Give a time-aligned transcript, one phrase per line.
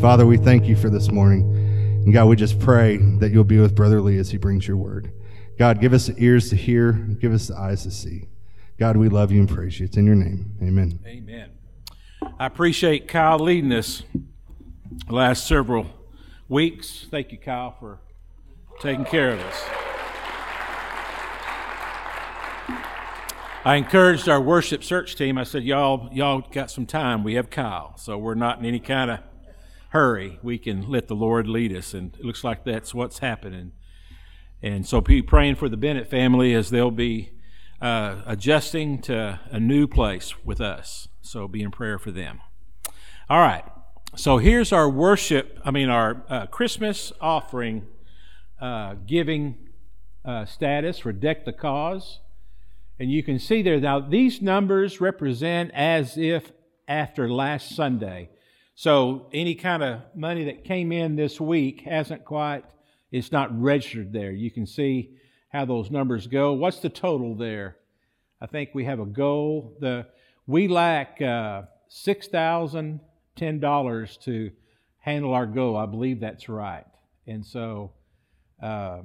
[0.00, 1.42] Father, we thank you for this morning.
[2.04, 4.76] And God, we just pray that you'll be with Brother Lee as he brings your
[4.76, 5.12] word.
[5.58, 8.28] God, give us the ears to hear, give us the eyes to see.
[8.78, 9.86] God, we love you and praise you.
[9.86, 10.52] It's in your name.
[10.62, 11.00] Amen.
[11.04, 11.50] Amen.
[12.38, 14.04] I appreciate Kyle leading us
[15.08, 15.86] the last several
[16.48, 17.06] weeks.
[17.10, 17.98] Thank you, Kyle, for
[18.80, 19.64] taking care of us.
[23.64, 25.36] I encouraged our worship search team.
[25.36, 27.24] I said, "Y'all, y'all got some time.
[27.24, 29.18] We have Kyle, so we're not in any kind of
[29.98, 30.38] hurry.
[30.42, 33.72] We can let the Lord lead us." And it looks like that's what's happening.
[34.62, 37.30] And so, be praying for the Bennett family as they'll be
[37.80, 41.08] uh, adjusting to a new place with us.
[41.20, 42.40] So, be in prayer for them.
[43.30, 43.64] All right.
[44.16, 45.60] So here's our worship.
[45.64, 47.86] I mean, our uh, Christmas offering
[48.60, 49.68] uh, giving
[50.24, 52.20] uh, status for Deck the Cause.
[52.98, 56.52] And you can see there now, these numbers represent as if
[56.88, 58.30] after last Sunday.
[58.78, 62.62] So any kind of money that came in this week hasn't quite,
[63.10, 64.30] it's not registered there.
[64.30, 65.16] You can see
[65.48, 66.52] how those numbers go.
[66.52, 67.76] What's the total there?
[68.40, 69.76] I think we have a goal.
[69.80, 70.06] The
[70.46, 73.00] we lack uh, six thousand
[73.34, 74.52] ten dollars to
[74.98, 75.76] handle our goal.
[75.76, 76.86] I believe that's right,
[77.26, 77.94] and so
[78.62, 79.00] uh,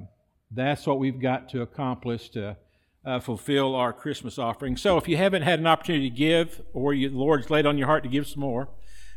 [0.52, 2.56] that's what we've got to accomplish to
[3.04, 4.76] uh, fulfill our Christmas offering.
[4.76, 7.76] So if you haven't had an opportunity to give, or you, the Lord's laid on
[7.76, 8.68] your heart to give some more,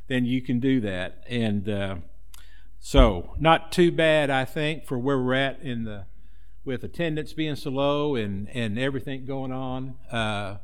[0.08, 1.24] then you can do that.
[1.30, 1.96] And uh,
[2.80, 6.06] so, not too bad, I think, for where we're at in the
[6.64, 9.96] with attendance being so low and and everything going on.
[10.12, 10.58] Uh,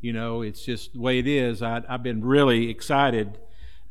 [0.00, 1.62] you know, it's just the way it is.
[1.62, 3.38] I, have been really excited,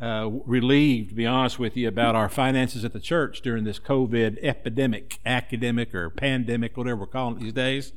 [0.02, 3.80] uh, relieved, to be honest with you, about our finances at the church during this
[3.80, 7.94] COVID epidemic, academic or pandemic, whatever we're calling it these days.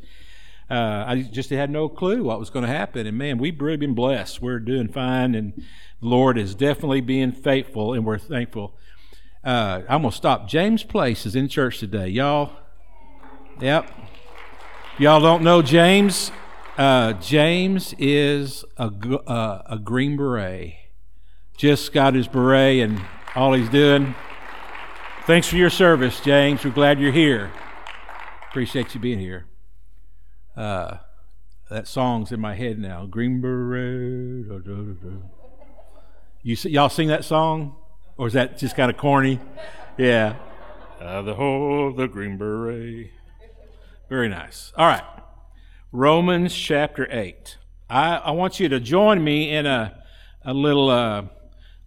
[0.73, 3.07] Uh, I just had no clue what was going to happen.
[3.07, 4.41] And man, we've really been blessed.
[4.41, 5.53] We're doing fine, and
[6.01, 8.75] the Lord is definitely being faithful, and we're thankful.
[9.45, 10.49] Uh, I'm going to stop.
[10.49, 12.09] James Place is in church today.
[12.09, 12.53] Y'all,
[13.61, 13.91] yep.
[14.99, 16.33] Y'all don't know James?
[16.79, 18.85] Uh, James is a,
[19.27, 20.77] uh, a Green Beret.
[21.55, 22.99] Just got his beret and
[23.35, 24.15] all he's doing.
[25.27, 26.65] Thanks for your service, James.
[26.65, 27.51] We're glad you're here.
[28.49, 29.45] Appreciate you being here.
[30.57, 30.99] Uh,
[31.71, 33.07] that song's in my head now.
[33.07, 34.49] Green Beret.
[34.49, 35.17] Da, da, da,
[36.43, 37.77] you y'all sing that song,
[38.17, 39.41] or is that just kind of corny?
[39.97, 40.37] Yeah.
[41.01, 43.11] Uh, the whole the Green Beret.
[44.09, 44.73] Very nice.
[44.77, 45.05] All right.
[45.91, 47.57] Romans chapter eight.
[47.89, 50.03] I, I want you to join me in a
[50.45, 51.25] a little uh,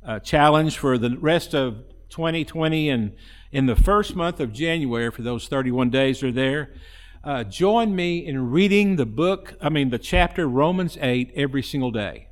[0.03, 3.13] a challenge for the rest of 2020 and
[3.51, 6.71] in the first month of January for those 31 days are there
[7.25, 11.89] uh, join me in reading the book, I mean, the chapter Romans 8 every single
[11.89, 12.27] day.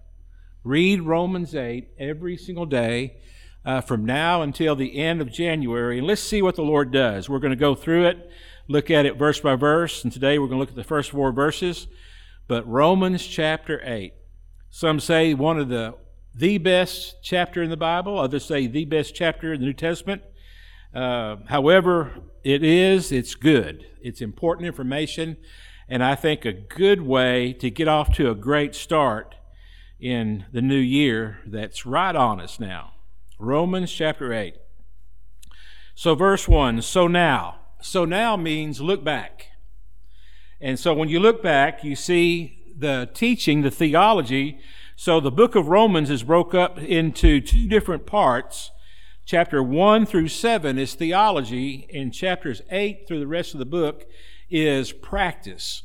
[0.64, 3.18] Read Romans 8 every single day
[3.66, 7.28] uh, from now until the end of January, and let's see what the Lord does.
[7.28, 8.30] We're going to go through it,
[8.68, 11.10] look at it verse by verse, and today we're going to look at the first
[11.10, 11.88] four verses.
[12.48, 14.14] But Romans chapter 8.
[14.70, 15.96] Some say one of the
[16.36, 20.24] the best chapter in the Bible, others say the best chapter in the New Testament.
[20.94, 22.12] Uh, however,
[22.44, 23.86] it is, it's good.
[24.02, 25.38] It's important information,
[25.88, 29.36] and I think a good way to get off to a great start
[30.00, 32.94] in the new year that's right on us now.
[33.40, 34.56] Romans chapter 8.
[35.96, 37.60] So, verse 1 So now.
[37.84, 39.48] So now means look back.
[40.62, 44.60] And so when you look back, you see the teaching, the theology.
[44.96, 48.72] So the book of Romans is broke up into two different parts
[49.26, 54.06] Chapter 1 through 7 is theology, and chapters 8 through the rest of the book
[54.50, 55.84] is practice.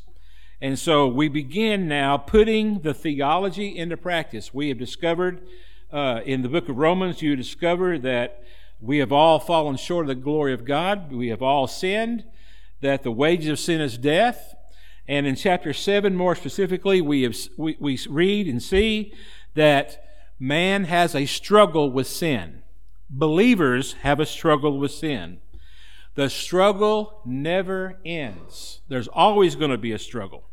[0.60, 4.52] And so we begin now putting the theology into practice.
[4.52, 5.46] We have discovered
[5.92, 8.42] uh, in the book of Romans, you discover that
[8.80, 11.12] we have all fallen short of the glory of God.
[11.12, 12.24] We have all sinned,
[12.80, 14.56] that the wages of sin is death.
[15.06, 19.14] And in chapter 7, more specifically, we, have, we, we read and see
[19.54, 20.04] that
[20.40, 22.64] man has a struggle with sin.
[23.10, 25.38] Believers have a struggle with sin.
[26.14, 28.80] The struggle never ends.
[28.88, 30.44] There's always going to be a struggle.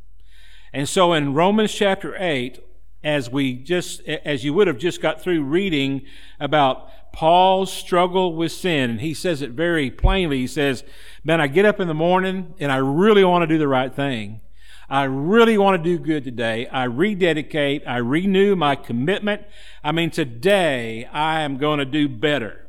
[0.72, 2.60] And so in Romans chapter 8,
[3.06, 6.02] as we just as you would have just got through reading
[6.40, 10.84] about Paul's struggle with sin and he says it very plainly he says
[11.24, 13.94] man I get up in the morning and I really want to do the right
[13.94, 14.42] thing
[14.90, 16.68] I really want to do good today.
[16.68, 17.84] I rededicate.
[17.88, 19.44] I renew my commitment.
[19.84, 22.68] I mean, today I am going to do better.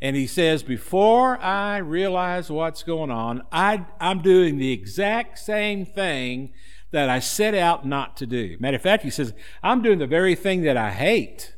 [0.00, 5.84] And he says, before I realize what's going on, I, I'm doing the exact same
[5.84, 6.52] thing
[6.92, 8.56] that I set out not to do.
[8.60, 11.56] Matter of fact, he says, I'm doing the very thing that I hate.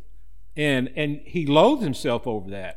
[0.57, 2.77] And, and he loathes himself over that.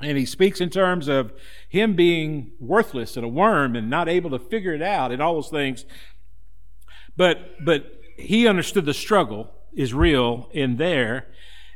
[0.00, 1.32] And he speaks in terms of
[1.68, 5.34] him being worthless and a worm and not able to figure it out and all
[5.34, 5.86] those things.
[7.16, 11.26] But, but he understood the struggle is real in there.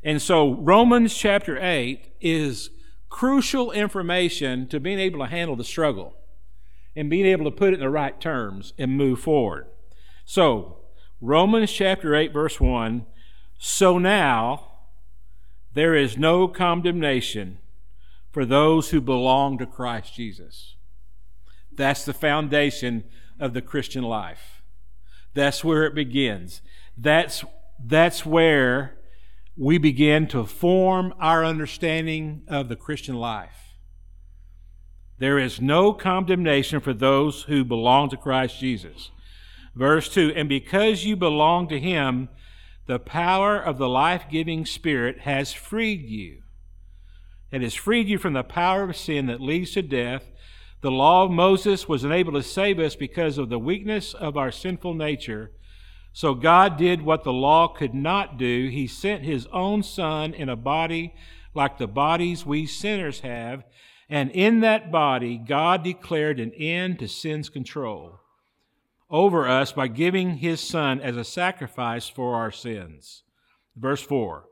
[0.03, 2.71] And so Romans chapter 8 is
[3.09, 6.15] crucial information to being able to handle the struggle
[6.95, 9.67] and being able to put it in the right terms and move forward.
[10.25, 10.79] So,
[11.21, 13.07] Romans chapter 8, verse 1
[13.59, 14.67] So now
[15.75, 17.59] there is no condemnation
[18.31, 20.77] for those who belong to Christ Jesus.
[21.73, 23.05] That's the foundation
[23.39, 24.58] of the Christian life.
[25.35, 26.63] That's where it begins.
[26.97, 27.45] That's,
[27.85, 28.99] that's where
[29.57, 33.75] we begin to form our understanding of the Christian life.
[35.19, 39.11] There is no condemnation for those who belong to Christ Jesus.
[39.75, 42.29] Verse 2 And because you belong to Him,
[42.87, 46.43] the power of the life giving Spirit has freed you.
[47.51, 50.31] It has freed you from the power of sin that leads to death.
[50.81, 54.53] The law of Moses was unable to save us because of the weakness of our
[54.53, 55.51] sinful nature.
[56.13, 58.69] So God did what the law could not do.
[58.69, 61.15] He sent his own Son in a body
[61.55, 63.65] like the bodies we sinners have,
[64.09, 68.21] and in that body, God declared an end to sin's control
[69.11, 73.23] over us by giving his Son as a sacrifice for our sins.
[73.77, 74.45] Verse 4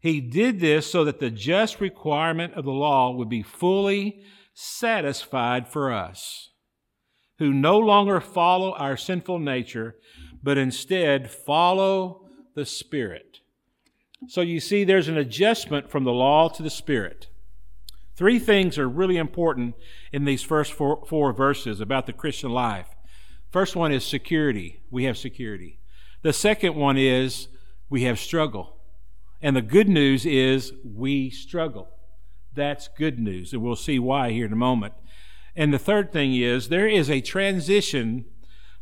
[0.00, 4.22] He did this so that the just requirement of the law would be fully
[4.54, 6.50] satisfied for us,
[7.38, 9.96] who no longer follow our sinful nature
[10.42, 13.38] but instead follow the Spirit.
[14.28, 17.28] So you see, there's an adjustment from the law to the Spirit.
[18.16, 19.74] Three things are really important
[20.12, 22.88] in these first four, four verses about the Christian life.
[23.50, 24.82] First one is security.
[24.90, 25.80] We have security.
[26.22, 27.48] The second one is
[27.88, 28.76] we have struggle.
[29.40, 31.88] And the good news is we struggle.
[32.54, 34.94] That's good news, and we'll see why here in a moment.
[35.54, 38.24] And the third thing is there is a transition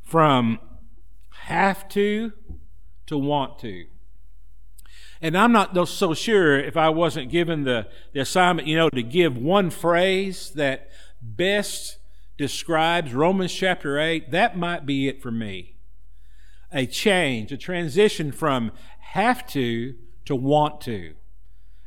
[0.02, 0.58] from
[1.44, 2.32] have to
[3.06, 3.86] to want to.
[5.20, 9.02] And I'm not so sure if I wasn't given the, the assignment, you know, to
[9.02, 10.90] give one phrase that
[11.20, 11.98] best
[12.36, 15.76] describes Romans chapter 8, that might be it for me.
[16.70, 19.94] A change, a transition from have to
[20.26, 21.14] to want to.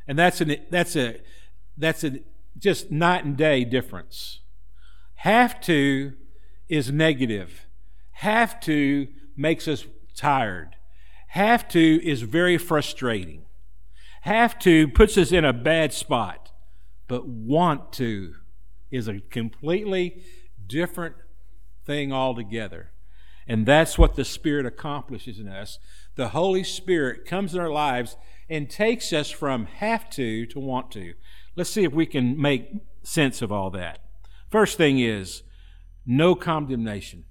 [0.06, 1.20] And that's an that's a
[1.76, 2.20] that's a
[2.58, 4.40] just night and day difference.
[5.16, 6.12] Have to
[6.68, 7.66] is negative.
[8.12, 10.76] Have to makes us tired.
[11.28, 13.46] Have to is very frustrating.
[14.22, 16.50] Have to puts us in a bad spot.
[17.08, 18.34] But want to
[18.90, 20.22] is a completely
[20.66, 21.16] different
[21.84, 22.92] thing altogether.
[23.46, 25.78] And that's what the Spirit accomplishes in us.
[26.14, 28.16] The Holy Spirit comes in our lives
[28.48, 31.14] and takes us from have to to want to.
[31.56, 32.70] Let's see if we can make
[33.02, 33.98] sense of all that.
[34.50, 35.42] First thing is
[36.06, 37.24] no condemnation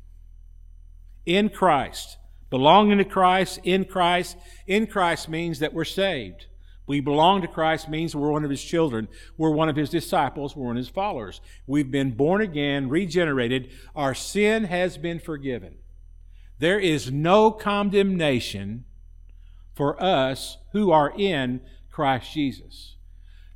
[1.25, 2.17] in Christ.
[2.49, 4.37] Belonging to Christ, in Christ,
[4.67, 6.47] in Christ means that we're saved.
[6.85, 9.07] We belong to Christ means we're one of his children.
[9.37, 10.55] We're one of his disciples.
[10.55, 11.39] We're one of his followers.
[11.65, 13.71] We've been born again, regenerated.
[13.95, 15.75] Our sin has been forgiven.
[16.59, 18.83] There is no condemnation
[19.73, 22.97] for us who are in Christ Jesus.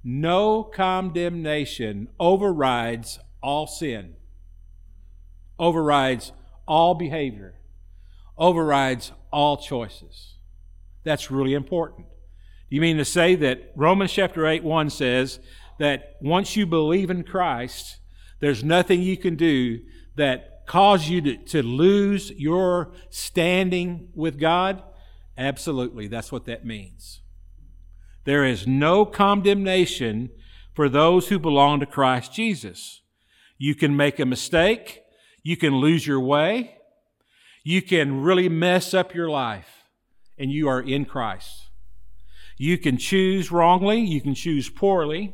[0.08, 4.14] No condemnation overrides all sin,
[5.58, 6.32] overrides
[6.68, 7.56] all behavior,
[8.38, 10.36] overrides all choices.
[11.04, 12.06] That's really important.
[12.70, 15.40] You mean to say that Romans chapter 8 1 says
[15.80, 17.98] that once you believe in Christ,
[18.42, 19.80] there's nothing you can do
[20.18, 24.84] that cause you to, to lose your standing with God?
[25.36, 27.22] Absolutely, that's what that means.
[28.26, 30.32] There is no condemnation
[30.74, 33.02] for those who belong to Christ Jesus.
[33.58, 35.02] You can make a mistake.
[35.44, 36.78] You can lose your way.
[37.64, 39.86] You can really mess up your life,
[40.38, 41.70] and you are in Christ.
[42.58, 44.00] You can choose wrongly.
[44.02, 45.34] You can choose poorly.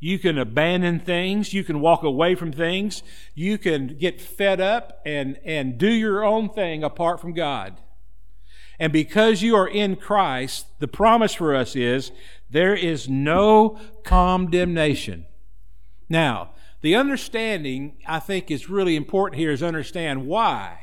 [0.00, 1.52] You can abandon things.
[1.52, 3.02] You can walk away from things.
[3.34, 7.80] You can get fed up and, and do your own thing apart from God.
[8.78, 12.12] And because you are in Christ, the promise for us is
[12.50, 15.26] there is no condemnation.
[16.08, 16.50] Now,
[16.82, 20.78] the understanding, I think, is really important here is understand why.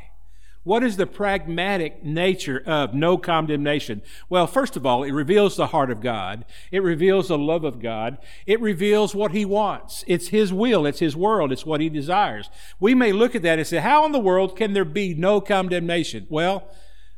[0.64, 4.02] What is the pragmatic nature of no condemnation?
[4.30, 6.46] Well, first of all, it reveals the heart of God.
[6.72, 8.18] It reveals the love of God.
[8.46, 10.06] It reveals what He wants.
[10.08, 10.86] It's His will.
[10.86, 11.52] It's His world.
[11.52, 12.50] It's what He desires.
[12.80, 15.42] We may look at that and say, how in the world can there be no
[15.42, 16.28] condemnation?
[16.30, 16.64] Well,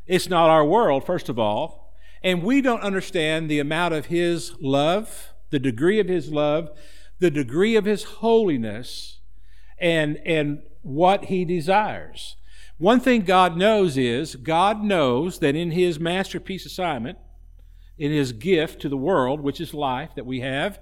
[0.08, 1.94] it's not our world, first of all.
[2.24, 6.70] And we don't understand the amount of His love, the degree of His love
[7.20, 9.20] the degree of His holiness
[9.78, 12.36] and, and what He desires.
[12.78, 17.18] One thing God knows is God knows that in His masterpiece assignment,
[17.98, 20.80] in His gift to the world, which is life that we have,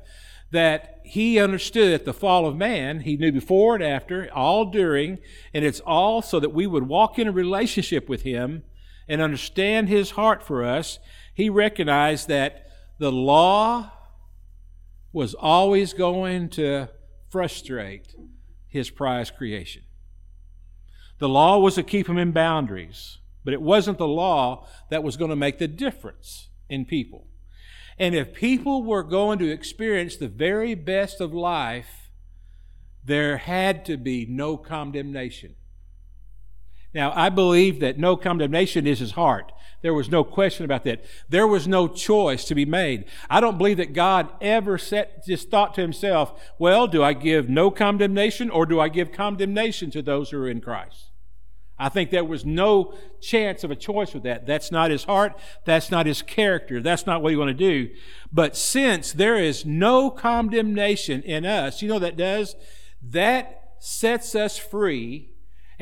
[0.52, 5.20] that He understood at the fall of man, He knew before and after, all during,
[5.54, 8.64] and it's all so that we would walk in a relationship with Him
[9.08, 11.00] and understand His heart for us.
[11.34, 12.68] He recognized that
[13.00, 13.92] the law
[15.12, 16.90] was always going to
[17.30, 18.16] frustrate
[18.68, 19.84] His prized creation.
[21.20, 25.16] The law was to keep him in boundaries, but it wasn't the law that was
[25.16, 27.28] going to make the difference in people.
[27.98, 32.10] And if people were going to experience the very best of life,
[33.06, 35.56] there had to be no condemnation.
[36.94, 39.52] Now, I believe that no condemnation is his heart.
[39.82, 41.04] There was no question about that.
[41.28, 43.06] There was no choice to be made.
[43.30, 47.50] I don't believe that God ever set, just thought to himself, well, do I give
[47.50, 51.10] no condemnation or do I give condemnation to those who are in Christ?
[51.78, 54.46] I think there was no chance of a choice with that.
[54.46, 55.38] That's not his heart.
[55.66, 56.82] That's not his character.
[56.82, 57.90] That's not what he want to do.
[58.32, 62.56] But since there is no condemnation in us, you know that does?
[63.02, 65.33] That sets us free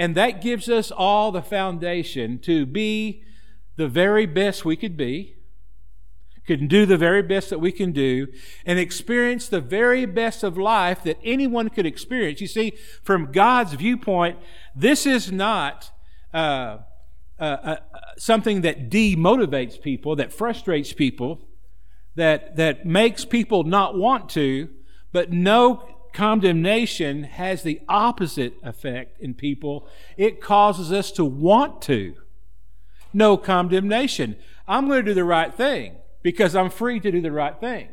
[0.01, 3.24] and that gives us all the foundation to be
[3.75, 5.36] the very best we could be,
[6.48, 8.25] can do the very best that we can do,
[8.65, 12.41] and experience the very best of life that anyone could experience.
[12.41, 14.39] You see, from God's viewpoint,
[14.75, 15.91] this is not
[16.34, 16.79] uh,
[17.39, 17.75] uh, uh,
[18.17, 21.48] something that demotivates people, that frustrates people,
[22.15, 24.67] that, that makes people not want to,
[25.12, 29.88] but no condemnation has the opposite effect in people.
[30.18, 32.15] It causes us to want to.
[33.13, 34.36] No condemnation.
[34.68, 37.89] I'm going to do the right thing because I'm free to do the right thing.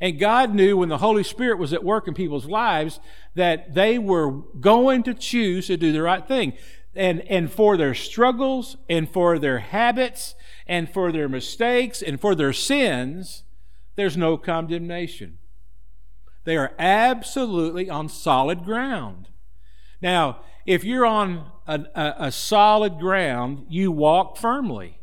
[0.00, 3.00] And God knew when the Holy Spirit was at work in people's lives
[3.34, 4.30] that they were
[4.60, 6.54] going to choose to do the right thing.
[6.94, 10.34] And, and for their struggles and for their habits
[10.66, 13.44] and for their mistakes and for their sins,
[13.96, 15.38] there's no condemnation.
[16.44, 19.28] They are absolutely on solid ground.
[20.00, 25.00] Now, if you're on a, a, a solid ground, you walk firmly.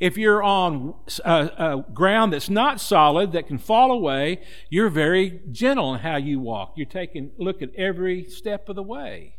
[0.00, 0.94] If you're on
[1.24, 6.16] a, a, ground that's not solid, that can fall away, you're very gentle in how
[6.16, 6.74] you walk.
[6.76, 9.38] You're taking look at every step of the way,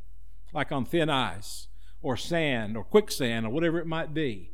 [0.54, 1.68] like on thin ice
[2.02, 4.52] or sand or quicksand or whatever it might be.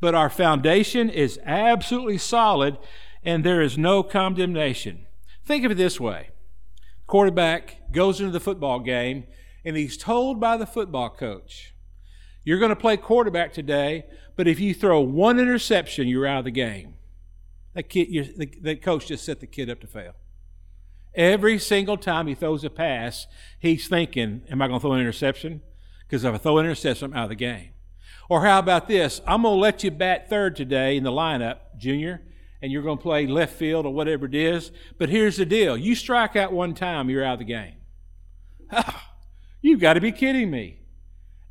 [0.00, 2.78] But our foundation is absolutely solid,
[3.22, 5.06] and there is no condemnation.
[5.44, 6.30] Think of it this way
[7.06, 9.24] quarterback goes into the football game
[9.64, 11.74] and he's told by the football coach,
[12.44, 14.06] You're going to play quarterback today,
[14.36, 16.94] but if you throw one interception, you're out of the game.
[17.74, 20.14] That kid, the, the coach just set the kid up to fail.
[21.14, 23.26] Every single time he throws a pass,
[23.58, 25.62] he's thinking, Am I going to throw an interception?
[26.06, 27.70] Because if I throw an interception, I'm out of the game.
[28.28, 29.20] Or how about this?
[29.26, 32.22] I'm going to let you bat third today in the lineup, Junior,
[32.62, 34.70] and you're going to play left field or whatever it is.
[34.98, 37.74] But here's the deal you strike out one time, you're out of the game.
[38.72, 39.10] Ah,
[39.62, 40.78] You've got to be kidding me.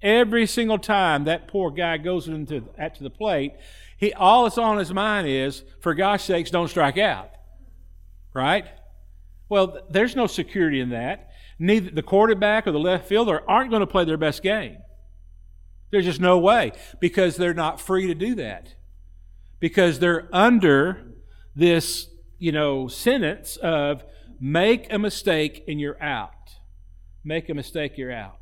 [0.01, 3.54] Every single time that poor guy goes into at to the plate,
[3.98, 7.32] he all that's on his mind is, for gosh sakes, don't strike out.
[8.34, 8.66] Right?
[9.50, 11.32] Well, there's no security in that.
[11.60, 14.78] Neither the quarterback or the left fielder aren't going to play their best game.
[15.92, 18.75] There's just no way because they're not free to do that
[19.60, 21.13] because they're under
[21.56, 24.04] this, you know, sentence of
[24.39, 26.32] make a mistake and you're out.
[27.24, 28.39] Make a mistake, you're out.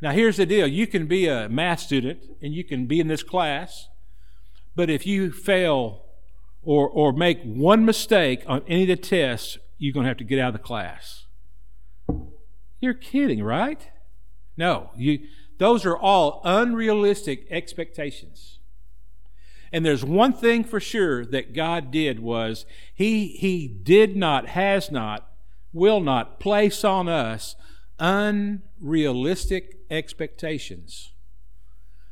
[0.00, 3.08] Now, here's the deal you can be a math student and you can be in
[3.08, 3.88] this class,
[4.76, 6.04] but if you fail
[6.62, 10.24] or, or make one mistake on any of the tests, you're going to have to
[10.24, 11.26] get out of the class.
[12.80, 13.88] You're kidding, right?
[14.56, 15.20] No, you,
[15.58, 18.53] those are all unrealistic expectations.
[19.74, 22.64] And there's one thing for sure that God did was
[22.94, 25.32] he he did not has not
[25.72, 27.56] will not place on us
[27.98, 31.12] unrealistic expectations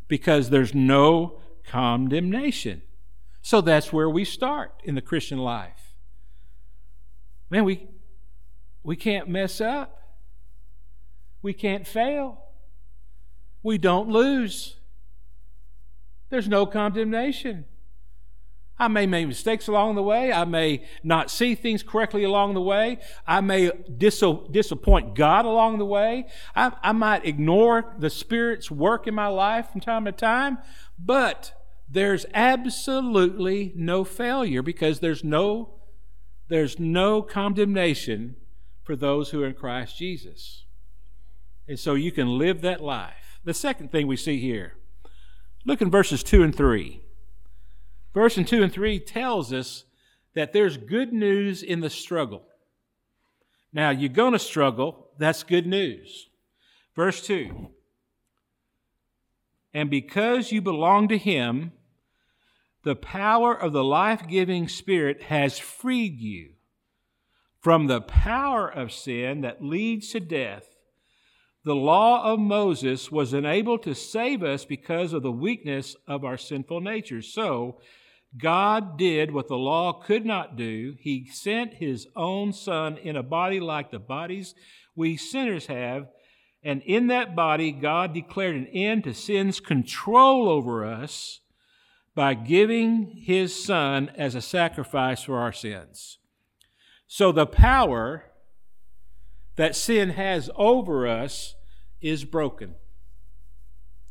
[0.08, 2.82] because there's no condemnation.
[3.42, 5.94] So that's where we start in the Christian life.
[7.48, 7.86] Man, we
[8.82, 10.16] we can't mess up.
[11.42, 12.42] We can't fail.
[13.62, 14.78] We don't lose.
[16.32, 17.66] There's no condemnation.
[18.78, 20.32] I may make mistakes along the way.
[20.32, 23.00] I may not see things correctly along the way.
[23.26, 26.24] I may dis- disappoint God along the way.
[26.56, 30.56] I, I might ignore the Spirit's work in my life from time to time.
[30.98, 31.52] But
[31.86, 35.74] there's absolutely no failure because there's no
[36.48, 38.36] there's no condemnation
[38.84, 40.64] for those who are in Christ Jesus.
[41.68, 43.38] And so you can live that life.
[43.44, 44.76] The second thing we see here,
[45.64, 47.02] look in verses 2 and 3.
[48.14, 49.84] Verse 2 and 3 tells us
[50.34, 52.44] that there's good news in the struggle.
[53.72, 56.28] Now, you're going to struggle, that's good news.
[56.94, 57.68] Verse 2
[59.72, 61.72] And because you belong to Him,
[62.82, 66.50] the power of the life giving Spirit has freed you
[67.60, 70.71] from the power of sin that leads to death.
[71.64, 76.36] The law of Moses was unable to save us because of the weakness of our
[76.36, 77.22] sinful nature.
[77.22, 77.80] So,
[78.36, 80.94] God did what the law could not do.
[80.98, 84.54] He sent His own Son in a body like the bodies
[84.96, 86.08] we sinners have.
[86.64, 91.40] And in that body, God declared an end to sin's control over us
[92.14, 96.18] by giving his son as a sacrifice for our sins.
[97.06, 98.31] So the power
[99.56, 101.54] that sin has over us
[102.00, 102.74] is broken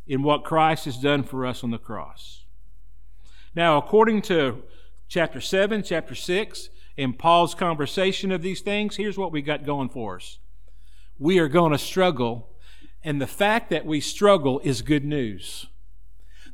[0.07, 2.43] in what Christ has done for us on the cross.
[3.55, 4.63] Now, according to
[5.07, 9.89] chapter 7, chapter 6, in Paul's conversation of these things, here's what we got going
[9.89, 10.39] for us.
[11.17, 12.49] We are going to struggle,
[13.03, 15.67] and the fact that we struggle is good news.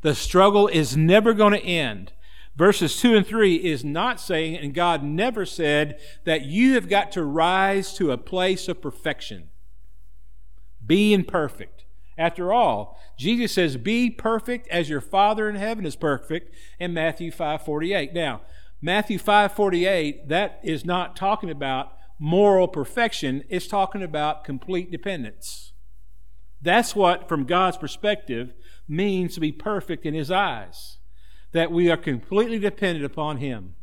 [0.02, 2.14] The struggle is never going to end.
[2.58, 7.12] Verses 2 and 3 is not saying, and God never said, that you have got
[7.12, 9.50] to rise to a place of perfection.
[10.84, 11.86] Being perfect.
[12.18, 17.32] After all, Jesus says, Be perfect as your Father in heaven is perfect in Matthew
[17.32, 18.12] 5 48.
[18.14, 18.42] Now,
[18.82, 25.74] Matthew 5 48, that is not talking about moral perfection, it's talking about complete dependence.
[26.60, 28.56] That's what, from God's perspective,
[28.88, 30.97] means to be perfect in His eyes,
[31.52, 33.76] that we are completely dependent upon Him.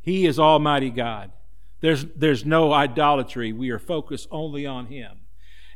[0.00, 1.32] He is Almighty God.
[1.80, 3.52] There's, there's no idolatry.
[3.52, 5.18] We are focused only on Him.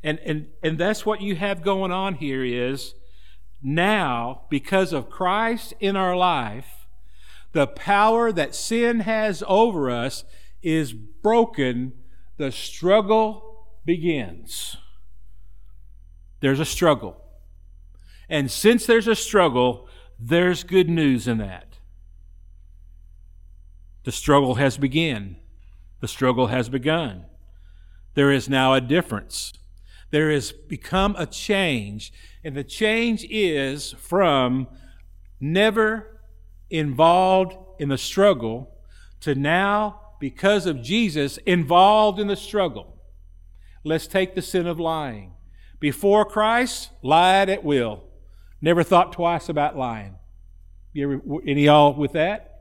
[0.03, 2.95] And, and, and that's what you have going on here is
[3.63, 6.87] now, because of Christ in our life,
[7.53, 10.25] the power that sin has over us
[10.63, 11.93] is broken.
[12.37, 14.77] The struggle begins.
[16.41, 17.17] There's a struggle.
[18.29, 19.86] And since there's a struggle,
[20.19, 21.79] there's good news in that.
[24.05, 25.37] The struggle has begun.
[26.01, 27.25] The struggle has begun.
[28.15, 29.53] There is now a difference.
[30.11, 32.13] There has become a change,
[32.45, 34.69] and the change is from
[35.41, 36.21] never
[36.71, 38.73] involved in the struggle
[39.21, 43.03] to now, because of Jesus, involved in the struggle.
[43.85, 45.33] Let's take the sin of lying.
[45.79, 48.06] Before Christ, lied at will.
[48.61, 50.17] Never thought twice about lying.
[50.93, 52.53] You ever, any y'all with that?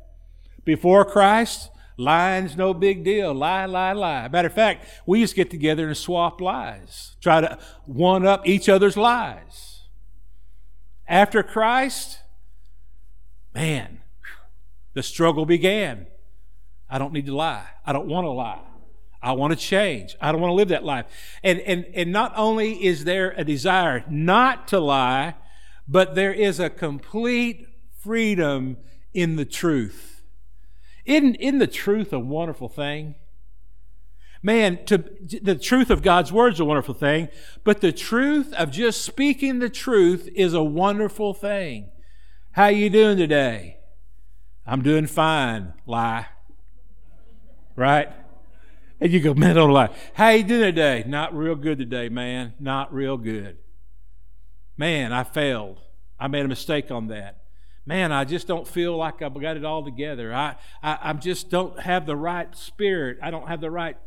[0.65, 3.33] Before Christ, lying's no big deal.
[3.33, 4.27] Lie, lie, lie.
[4.27, 8.67] Matter of fact, we just get together and swap lies, try to one up each
[8.67, 9.83] other's lies.
[11.07, 12.19] After Christ,
[13.53, 14.01] man,
[14.93, 16.07] the struggle began.
[16.89, 17.67] I don't need to lie.
[17.85, 18.61] I don't want to lie.
[19.21, 20.15] I want to change.
[20.21, 21.05] I don't want to live that life.
[21.43, 25.35] And, and, and not only is there a desire not to lie,
[25.87, 27.67] but there is a complete
[27.99, 28.77] freedom
[29.13, 30.23] in the truth.
[31.05, 33.15] Isn't, isn't the truth a wonderful thing?
[34.41, 35.03] Man, to,
[35.41, 37.29] the truth of God's word is a wonderful thing,
[37.63, 41.89] but the truth of just speaking the truth is a wonderful thing.
[42.51, 43.77] How you doing today?
[44.65, 45.73] I'm doing fine.
[45.85, 46.27] Lie.
[47.75, 48.09] Right?
[49.01, 49.89] And you go, man, don't lie.
[50.13, 51.03] How you doing today?
[51.05, 52.53] Not real good today, man.
[52.59, 53.57] Not real good.
[54.77, 55.79] Man, I failed.
[56.19, 57.41] I made a mistake on that.
[57.85, 60.33] Man, I just don't feel like I've got it all together.
[60.33, 63.19] I, I, I just don't have the right spirit.
[63.21, 63.97] I don't have the right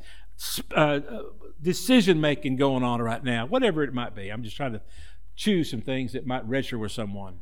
[0.75, 1.01] uh,
[1.63, 3.47] decision making going on right now.
[3.47, 4.31] Whatever it might be.
[4.31, 4.83] I'm just trying to
[5.37, 7.41] choose some things that might register with someone.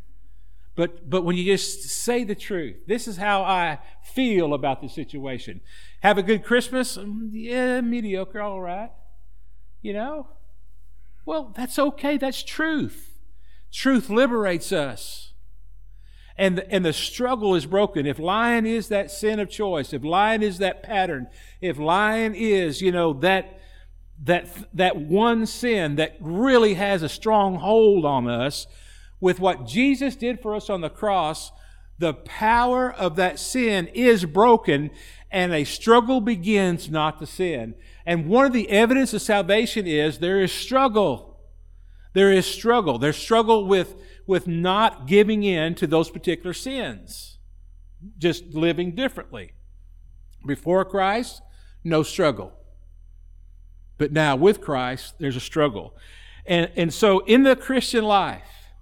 [0.75, 4.89] But, but when you just say the truth, this is how I feel about the
[4.89, 5.63] situation.
[6.01, 6.99] Have a good Christmas?
[6.99, 8.91] Mm, yeah, mediocre, all right.
[9.81, 10.29] You know?
[11.25, 12.19] Well, that's okay.
[12.19, 13.16] That's truth.
[13.77, 15.35] Truth liberates us.
[16.39, 18.07] And, and the struggle is broken.
[18.07, 21.27] If lying is that sin of choice, if lying is that pattern,
[21.61, 23.61] if lying is, you know, that,
[24.25, 28.67] that, that one sin that really has a strong hold on us,
[29.21, 31.53] with what Jesus did for us on the cross,
[31.99, 34.91] the power of that sin is broken
[35.31, 37.75] and a struggle begins not to sin.
[38.07, 41.26] And one of the evidence of salvation is there is struggle.
[42.17, 42.97] There is struggle.
[42.97, 43.95] There's struggle with,
[44.27, 47.37] with not giving in to those particular sins,
[48.17, 49.53] just living differently.
[50.47, 51.43] Before Christ,
[51.85, 52.55] no struggle.
[53.99, 55.95] But now with Christ, there's a struggle.
[56.47, 58.73] And, and so in the Christian life,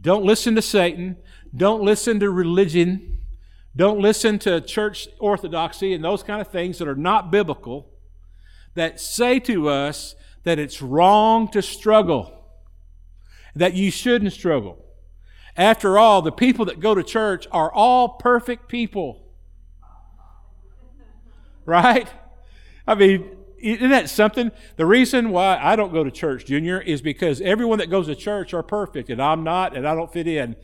[0.00, 1.16] don't listen to Satan.
[1.56, 3.18] Don't listen to religion.
[3.74, 7.90] Don't listen to church orthodoxy and those kind of things that are not biblical
[8.74, 12.32] that say to us that it's wrong to struggle,
[13.54, 14.78] that you shouldn't struggle.
[15.56, 19.20] After all, the people that go to church are all perfect people.
[21.66, 22.06] Right?
[22.86, 24.52] I mean, isn't that something?
[24.76, 28.14] The reason why I don't go to church, Junior, is because everyone that goes to
[28.14, 30.56] church are perfect, and I'm not, and I don't fit in.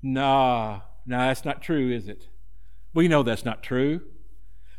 [0.00, 2.28] Nah, nah, that's not true, is it?
[2.94, 4.02] We know that's not true.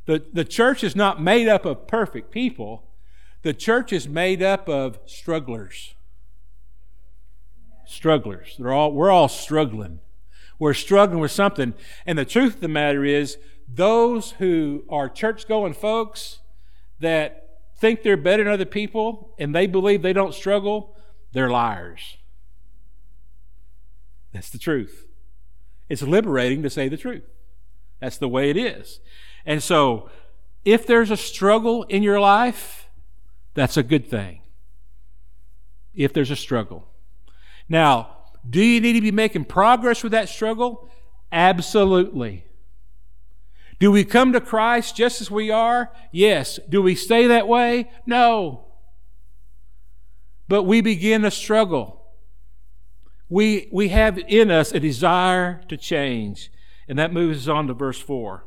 [0.06, 2.88] The, the church is not made up of perfect people.
[3.42, 5.96] The church is made up of strugglers.
[7.86, 8.60] Strugglers.
[8.64, 10.00] All, we're all struggling.
[10.60, 11.74] We're struggling with something.
[12.06, 16.40] And the truth of the matter is, those who are church going folks
[17.00, 20.96] that think they're better than other people and they believe they don't struggle,
[21.34, 22.18] they're liars.
[24.34, 25.06] That's the truth.
[25.90, 27.24] It's liberating to say the truth.
[28.00, 29.00] That's the way it is.
[29.46, 30.10] And so,
[30.66, 32.87] if there's a struggle in your life,
[33.58, 34.42] that's a good thing.
[35.96, 36.88] If there's a struggle.
[37.68, 38.18] Now,
[38.48, 40.92] do you need to be making progress with that struggle?
[41.32, 42.46] Absolutely.
[43.80, 45.92] Do we come to Christ just as we are?
[46.12, 46.60] Yes.
[46.70, 47.90] Do we stay that way?
[48.06, 48.66] No.
[50.48, 52.06] But we begin a struggle.
[53.28, 56.52] We, we have in us a desire to change.
[56.88, 58.47] And that moves us on to verse 4.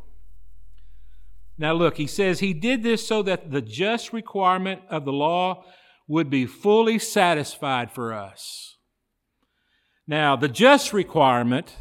[1.60, 5.66] Now, look, he says he did this so that the just requirement of the law
[6.08, 8.78] would be fully satisfied for us.
[10.06, 11.76] Now, the just requirement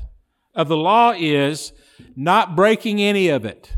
[0.54, 1.72] of the law is
[2.14, 3.72] not breaking any of it.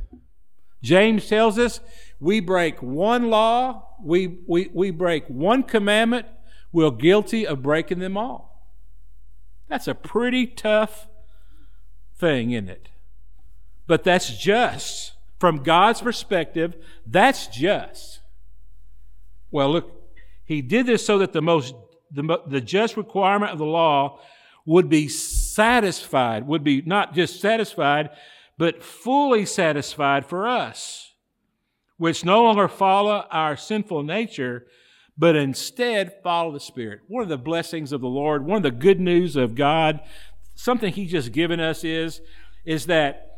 [0.82, 1.82] James tells us
[2.20, 6.26] we break one law, we, we, we break one commandment,
[6.72, 8.74] we're guilty of breaking them all.
[9.70, 11.08] That's a pretty tough
[12.18, 12.90] thing, isn't it?
[13.86, 15.14] But that's just.
[15.42, 18.20] From God's perspective, that's just.
[19.50, 19.92] Well, look,
[20.46, 21.74] he did this so that the most
[22.12, 24.20] the, the just requirement of the law
[24.68, 28.12] would be satisfied, would be not just satisfied,
[28.60, 31.16] but fully satisfied for us,
[31.98, 34.68] which no longer follow our sinful nature,
[35.18, 37.00] but instead follow the Spirit.
[37.08, 40.02] One of the blessings of the Lord, one of the good news of God,
[40.54, 42.22] something He's just given us is,
[42.64, 43.31] is that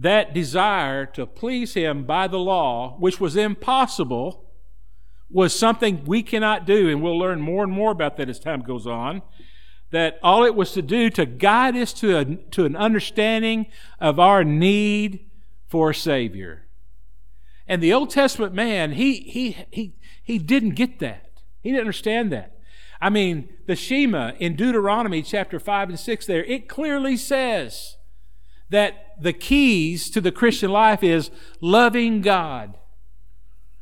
[0.00, 4.50] that desire to please Him by the law, which was impossible,
[5.30, 8.62] was something we cannot do, and we'll learn more and more about that as time
[8.62, 9.22] goes on
[9.90, 13.66] that all it was to do to guide us to, a, to an understanding
[13.98, 15.30] of our need
[15.66, 16.66] for a Savior.
[17.66, 21.30] And the Old Testament man, he, he, he, he didn't get that.
[21.60, 22.56] He didn't understand that.
[23.00, 27.96] I mean, the Shema in Deuteronomy chapter 5 and 6 there, it clearly says
[28.68, 31.30] that the keys to the Christian life is
[31.60, 32.78] loving God,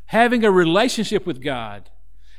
[0.07, 1.91] having a relationship with God,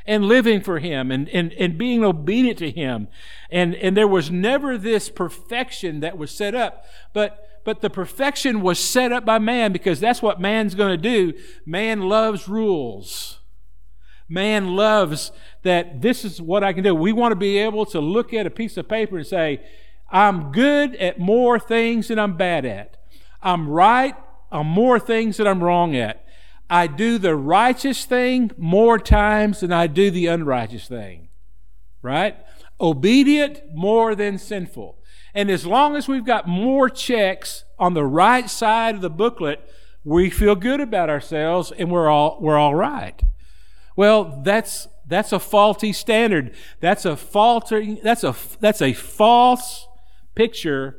[0.06, 3.08] and living for Him and, and, and being obedient to Him.
[3.52, 8.62] And, and there was never this perfection that was set up, but but the perfection
[8.62, 11.38] was set up by man because that's what man's going to do.
[11.66, 13.40] Man loves rules.
[14.28, 15.32] Man loves
[15.64, 16.96] that this is what I can do.
[16.96, 19.62] We want to be able to look at a piece of paper and say,
[20.12, 22.98] I'm good at more things than I'm bad at.
[23.42, 24.16] I'm right
[24.52, 26.26] on more things that I'm wrong at.
[26.70, 31.30] I do the righteous thing more times than I do the unrighteous thing.
[32.02, 32.36] Right?
[32.80, 34.98] Obedient more than sinful.
[35.34, 39.60] And as long as we've got more checks on the right side of the booklet,
[40.04, 43.22] we feel good about ourselves and we're all, we're all right.
[43.96, 46.56] Well, that's, that's a faulty standard.
[46.80, 49.89] That's a faltering, that's a, that's a false
[50.40, 50.96] picture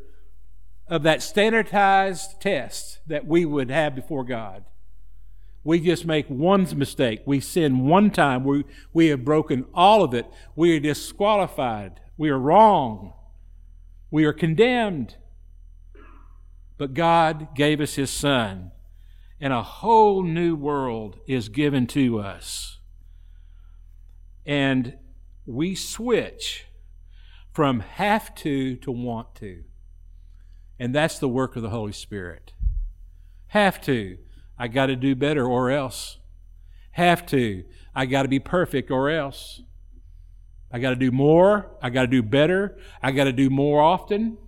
[0.87, 4.67] of that standardized test that we would have before God.
[5.65, 7.23] We just make one mistake.
[7.25, 8.45] We sin one time.
[8.45, 10.27] We, we have broken all of it.
[10.55, 12.01] We are disqualified.
[12.19, 13.15] We are wrong.
[14.11, 15.17] We are condemned.
[16.77, 18.73] But God gave us His Son,
[19.41, 22.79] and a whole new world is given to us.
[24.45, 24.99] And
[25.47, 26.67] we switch
[27.53, 29.65] from have to to want to.
[30.79, 32.53] And that's the work of the Holy Spirit.
[33.49, 34.19] Have to.
[34.59, 36.19] I got to do better or else.
[36.93, 37.65] Have to.
[37.95, 39.63] I got to be perfect or else.
[40.73, 41.77] I got to do more.
[41.83, 42.79] I got to do better.
[43.03, 44.39] I got to do more often.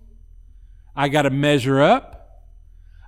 [0.95, 2.22] I got to measure up.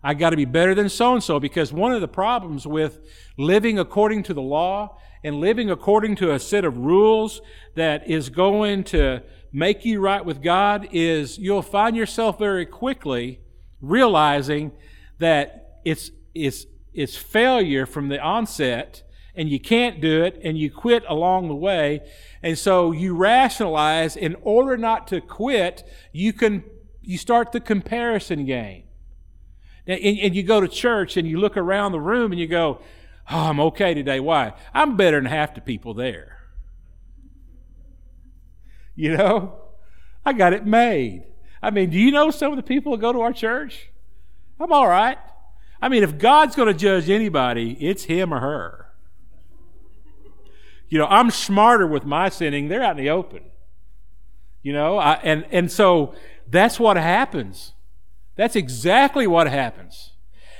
[0.05, 2.99] I got to be better than so and so because one of the problems with
[3.37, 7.41] living according to the law and living according to a set of rules
[7.73, 13.39] that is going to make you right with God is you'll find yourself very quickly
[13.81, 14.73] realizing
[15.17, 19.01] that it's, it's, it's failure from the onset
[19.33, 22.01] and you can't do it and you quit along the way.
[22.43, 26.63] And so you rationalize in order not to quit, you can,
[27.01, 28.84] you start the comparison game.
[29.87, 32.81] And, and you go to church and you look around the room and you go,
[33.29, 34.19] Oh, I'm okay today.
[34.19, 34.53] Why?
[34.73, 36.37] I'm better than half the people there.
[38.95, 39.55] You know,
[40.25, 41.23] I got it made.
[41.61, 43.89] I mean, do you know some of the people that go to our church?
[44.59, 45.17] I'm all right.
[45.81, 48.93] I mean, if God's going to judge anybody, it's him or her.
[50.87, 52.67] You know, I'm smarter with my sinning.
[52.67, 53.41] They're out in the open.
[54.61, 56.15] You know, I, and, and so
[56.47, 57.73] that's what happens.
[58.35, 60.11] That's exactly what happens.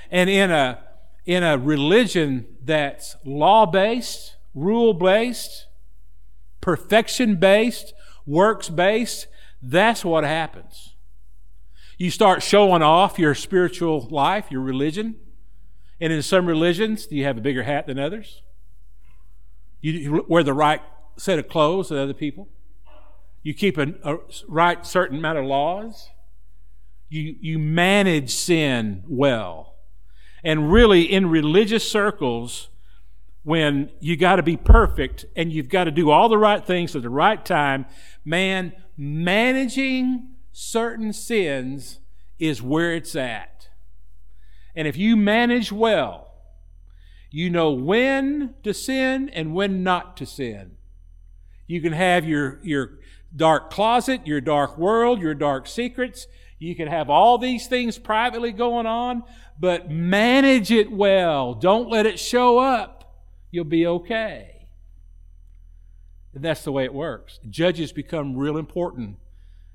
[0.09, 0.79] And in a,
[1.25, 5.67] in a religion that's law based, rule based,
[6.61, 7.93] perfection based,
[8.25, 9.27] works based,
[9.61, 10.95] that's what happens.
[11.97, 15.15] You start showing off your spiritual life, your religion.
[15.99, 18.41] And in some religions, do you have a bigger hat than others?
[19.81, 20.81] You wear the right
[21.17, 22.49] set of clothes than other people.
[23.43, 26.09] You keep a, a right certain amount of laws.
[27.15, 29.75] You, you manage sin well.
[30.43, 32.67] And really, in religious circles,
[33.43, 36.93] when you got to be perfect and you've got to do all the right things
[36.93, 37.85] at the right time,
[38.25, 41.99] man, managing certain sins
[42.37, 43.69] is where it's at.
[44.75, 46.33] And if you manage well,
[47.31, 50.71] you know when to sin and when not to sin.
[51.65, 52.99] You can have your, your
[53.33, 56.27] dark closet, your dark world, your dark secrets.
[56.57, 59.23] You can have all these things privately going on,
[59.59, 61.53] but manage it well.
[61.53, 63.21] Don't let it show up.
[63.51, 64.67] You'll be okay.
[66.33, 67.39] And that's the way it works.
[67.49, 69.17] Judges become real important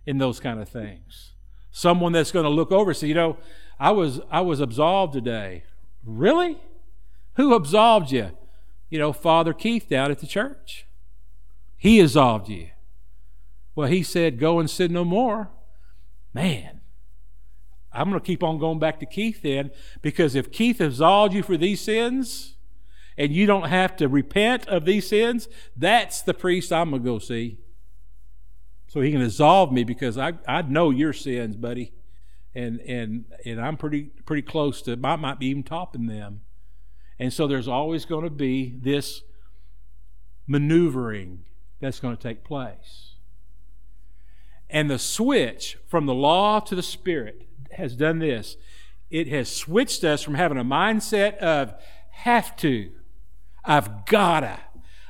[0.06, 1.32] in those kind of things.
[1.70, 3.36] Someone that's going to look over say, you know,
[3.78, 5.64] I was I was absolved today.
[6.04, 6.58] Really?
[7.34, 8.32] Who absolved you?
[8.90, 10.86] You know, Father Keith down at the church.
[11.78, 12.68] He absolved you.
[13.74, 15.48] Well, he said, Go and sin no more.
[16.32, 16.80] Man,
[17.92, 21.42] I'm going to keep on going back to Keith then, because if Keith absolved you
[21.42, 22.56] for these sins
[23.18, 27.08] and you don't have to repent of these sins, that's the priest I'm going to
[27.08, 27.58] go see.
[28.86, 31.92] So he can absolve me because I, I know your sins, buddy.
[32.54, 36.40] And, and, and I'm pretty, pretty close to, I might be even topping them.
[37.18, 39.22] And so there's always going to be this
[40.46, 41.44] maneuvering
[41.80, 43.09] that's going to take place.
[44.72, 48.56] And the switch from the law to the Spirit has done this
[49.10, 51.74] it has switched us from having a mindset of
[52.10, 52.90] have to,
[53.64, 54.60] I've gotta,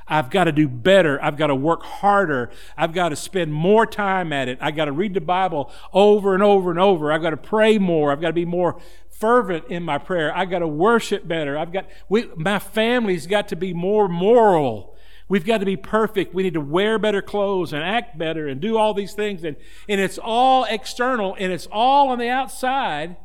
[0.07, 1.23] I've got to do better.
[1.23, 2.51] I've got to work harder.
[2.75, 4.57] I've got to spend more time at it.
[4.59, 7.13] I've got to read the Bible over and over and over.
[7.13, 8.11] I've got to pray more.
[8.11, 10.35] I've got to be more fervent in my prayer.
[10.35, 11.57] I've got to worship better.
[11.57, 14.97] I've got, we, my family's got to be more moral.
[15.31, 16.33] We've got to be perfect.
[16.33, 19.45] We need to wear better clothes and act better and do all these things.
[19.45, 19.55] And,
[19.87, 23.15] and it's all external and it's all on the outside.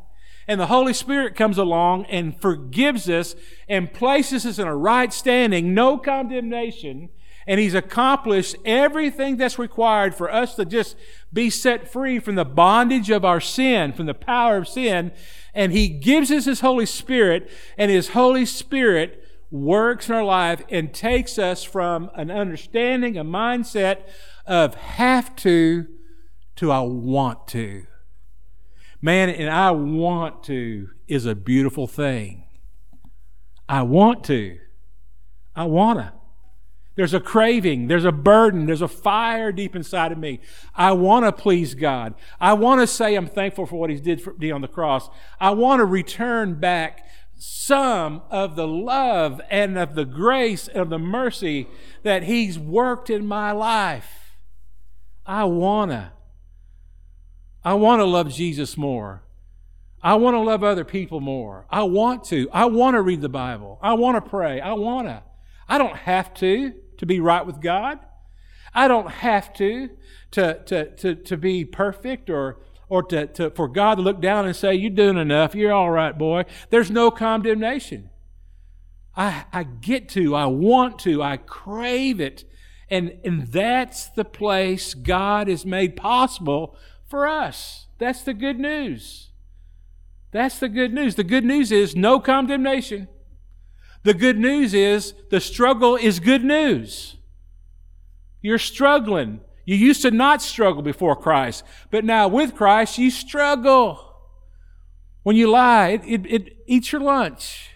[0.46, 3.34] And the Holy Spirit comes along and forgives us
[3.68, 7.08] and places us in a right standing, no condemnation.
[7.44, 10.94] And He's accomplished everything that's required for us to just
[11.32, 15.10] be set free from the bondage of our sin, from the power of sin.
[15.54, 20.62] And He gives us His Holy Spirit, and His Holy Spirit works in our life
[20.70, 24.02] and takes us from an understanding, a mindset
[24.46, 25.86] of have to
[26.56, 27.86] to I want to.
[29.00, 32.44] Man, and I want to is a beautiful thing.
[33.68, 34.58] I want to.
[35.54, 36.12] I want to.
[36.96, 40.40] There's a craving, there's a burden, there's a fire deep inside of me.
[40.74, 42.14] I want to please God.
[42.40, 45.10] I want to say I'm thankful for what He did for me on the cross.
[45.38, 50.90] I want to return back some of the love and of the grace and of
[50.90, 51.68] the mercy
[52.02, 54.36] that He's worked in my life.
[55.24, 56.12] I wanna.
[57.64, 59.24] I want to love Jesus more.
[60.02, 61.66] I want to love other people more.
[61.68, 62.48] I want to.
[62.52, 63.78] I want to read the Bible.
[63.82, 64.60] I want to pray.
[64.60, 65.22] I want to.
[65.68, 67.98] I don't have to to be right with God.
[68.72, 69.90] I don't have to
[70.32, 74.46] to, to, to, to be perfect or or to, to, for God to look down
[74.46, 76.44] and say, You're doing enough, you're all right, boy.
[76.70, 78.10] There's no condemnation.
[79.16, 82.44] I, I get to, I want to, I crave it.
[82.88, 87.86] And, and that's the place God has made possible for us.
[87.98, 89.30] That's the good news.
[90.30, 91.14] That's the good news.
[91.14, 93.08] The good news is no condemnation.
[94.02, 97.16] The good news is the struggle is good news.
[98.42, 99.40] You're struggling.
[99.66, 104.02] You used to not struggle before Christ, but now with Christ, you struggle.
[105.24, 107.70] When you lie, it, it, it eats your lunch.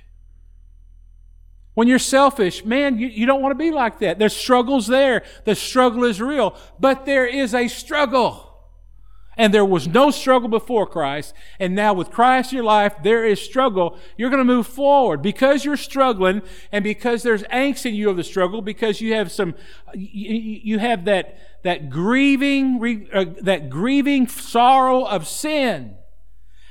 [1.75, 4.21] When you're selfish, man, you, you don't want to be like that.
[4.21, 5.25] There's struggles there.
[5.45, 8.50] The struggle is real, but there is a struggle.
[9.41, 11.33] And there was no struggle before Christ.
[11.59, 13.97] And now with Christ in your life, there is struggle.
[14.19, 18.19] You're going to move forward because you're struggling and because there's angst in you of
[18.19, 19.55] the struggle, because you have some,
[19.95, 25.97] you, have that, that grieving, uh, that grieving sorrow of sin.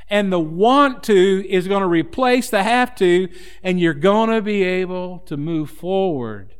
[0.08, 3.30] And the want to is going to replace the have to,
[3.64, 6.54] and you're going to be able to move forward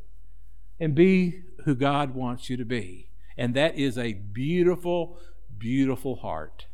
[0.80, 3.12] and be who God wants you to be.
[3.38, 5.20] And that is a beautiful
[5.60, 6.66] beautiful heart.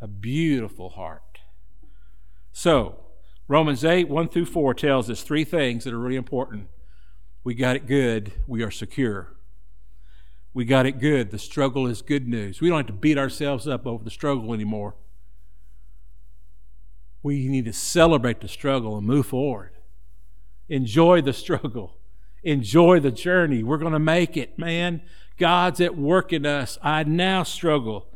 [0.00, 1.40] A beautiful heart.
[2.52, 2.96] So,
[3.46, 6.68] Romans 8, 1 through 4 tells us three things that are really important.
[7.42, 9.34] We got it good, we are secure.
[10.54, 12.60] We got it good, the struggle is good news.
[12.60, 14.94] We don't have to beat ourselves up over the struggle anymore.
[17.22, 19.72] We need to celebrate the struggle and move forward.
[20.68, 21.98] Enjoy the struggle.
[22.42, 23.62] Enjoy the journey.
[23.62, 25.02] We're going to make it, man.
[25.38, 26.78] God's at work in us.
[26.82, 28.08] I now struggle.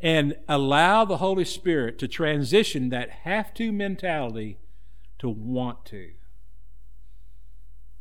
[0.00, 4.58] And allow the Holy Spirit to transition that have to mentality
[5.18, 6.12] to want to.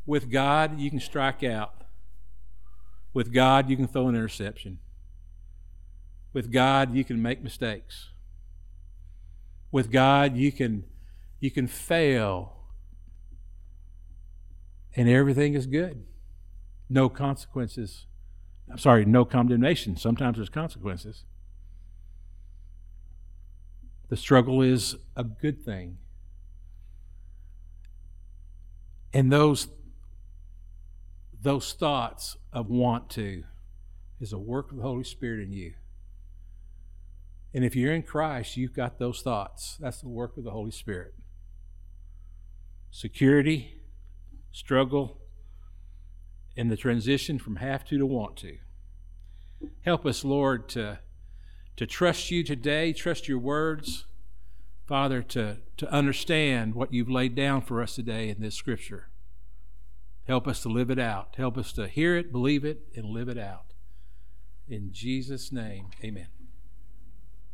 [0.05, 1.83] With God, you can strike out.
[3.13, 4.79] With God, you can throw an interception.
[6.31, 8.09] With God, you can make mistakes.
[9.71, 10.85] With God, you can,
[11.39, 12.53] you can fail.
[14.95, 16.05] And everything is good.
[16.89, 18.05] No consequences
[18.69, 19.97] I'm sorry, no condemnation.
[19.97, 21.23] Sometimes there's consequences.
[24.09, 25.97] The struggle is a good thing.
[29.13, 29.67] And those,
[31.41, 33.43] those thoughts of want to
[34.19, 35.73] is a work of the Holy Spirit in you.
[37.53, 39.77] And if you're in Christ, you've got those thoughts.
[39.79, 41.13] That's the work of the Holy Spirit.
[42.91, 43.81] Security,
[44.51, 45.18] struggle,
[46.59, 48.57] and the transition from have to to want to.
[49.81, 50.99] Help us, Lord, to,
[51.77, 54.05] to trust you today, trust your words,
[54.85, 59.07] Father, to, to understand what you've laid down for us today in this scripture.
[60.27, 61.35] Help us to live it out.
[61.37, 63.73] Help us to hear it, believe it, and live it out.
[64.67, 66.38] In Jesus' name, amen.